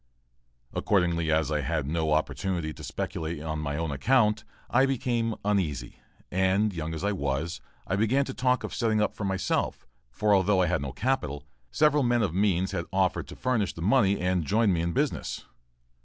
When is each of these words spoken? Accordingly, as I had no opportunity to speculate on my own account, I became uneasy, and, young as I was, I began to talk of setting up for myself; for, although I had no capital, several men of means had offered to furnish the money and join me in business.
Accordingly, 0.73 1.31
as 1.31 1.51
I 1.51 1.61
had 1.61 1.85
no 1.85 2.11
opportunity 2.11 2.73
to 2.73 2.83
speculate 2.83 3.39
on 3.39 3.59
my 3.59 3.77
own 3.77 3.91
account, 3.91 4.43
I 4.67 4.87
became 4.87 5.35
uneasy, 5.45 5.97
and, 6.31 6.73
young 6.73 6.95
as 6.95 7.03
I 7.03 7.11
was, 7.11 7.61
I 7.85 7.95
began 7.97 8.25
to 8.25 8.33
talk 8.33 8.63
of 8.63 8.73
setting 8.73 8.99
up 8.99 9.13
for 9.13 9.25
myself; 9.25 9.85
for, 10.09 10.33
although 10.33 10.63
I 10.63 10.65
had 10.65 10.81
no 10.81 10.91
capital, 10.91 11.45
several 11.69 12.01
men 12.01 12.23
of 12.23 12.33
means 12.33 12.71
had 12.71 12.85
offered 12.91 13.27
to 13.27 13.35
furnish 13.35 13.75
the 13.75 13.83
money 13.83 14.19
and 14.19 14.43
join 14.43 14.73
me 14.73 14.81
in 14.81 14.91
business. 14.91 15.45